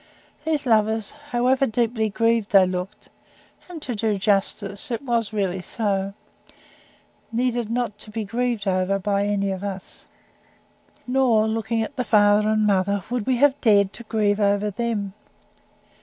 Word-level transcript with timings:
These 0.45 0.65
lovers, 0.65 1.11
however 1.29 1.67
deeply 1.67 2.09
grieved 2.09 2.49
they 2.49 2.65
looked 2.65 3.09
and, 3.69 3.79
to 3.83 3.93
do 3.93 4.17
justice, 4.17 4.89
it 4.89 5.03
was 5.03 5.31
really 5.31 5.61
so 5.61 6.15
needed 7.31 7.69
not 7.69 7.99
to 7.99 8.09
be 8.09 8.25
grieved 8.25 8.67
over 8.67 8.97
by 8.97 9.27
any 9.27 9.51
of 9.51 9.63
us. 9.63 10.05
Nor, 11.05 11.47
looking 11.47 11.83
at 11.83 11.97
the 11.97 12.03
father 12.03 12.49
and 12.49 12.65
mother, 12.65 13.03
would 13.11 13.27
we 13.27 13.35
have 13.37 13.61
dared 13.61 13.93
to 13.93 14.01
grieve 14.05 14.39
over 14.39 14.71
THEM. 14.71 15.13